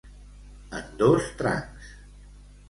[0.77, 1.93] En dos trancs.